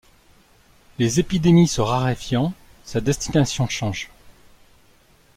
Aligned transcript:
Les 0.97 1.19
épidémies 1.19 1.67
se 1.67 1.79
raréfiant, 1.79 2.55
sa 2.85 3.01
destination 3.01 3.67
change. 3.67 4.09